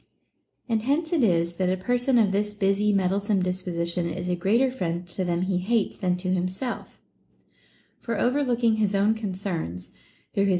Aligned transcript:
And 0.67 0.81
hence 0.81 1.13
it 1.13 1.23
is, 1.23 1.57
that 1.57 1.69
a 1.71 1.77
person 1.77 2.17
of 2.17 2.31
this 2.31 2.55
busy 2.55 2.91
meddlesome 2.91 3.41
disposition 3.43 4.09
is 4.09 4.29
a 4.29 4.35
greater 4.35 4.71
friend 4.71 5.07
to 5.09 5.23
them 5.23 5.43
he 5.43 5.59
hates 5.59 5.95
than 5.95 6.17
to 6.17 6.27
hii^self; 6.29 6.97
for 7.99 8.19
overlooking 8.19 8.77
his 8.77 8.95
own 8.95 9.13
concerns, 9.13 9.89
through 9.89 9.89
his 9.89 9.89
INTO 9.89 9.89
THINGS 10.33 10.37
IMPERTINENT. 10.37 10.49